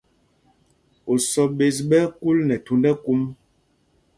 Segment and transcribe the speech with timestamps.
[1.11, 3.21] Osɔ́ ɓēs ɓɛ́ ɛ́ kúl nɛ thūnd ɛkúm.